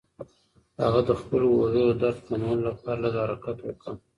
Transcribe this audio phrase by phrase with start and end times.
[0.83, 3.93] هغه د خپلو اوږو د درد د کمولو لپاره لږ حرکت وکړ.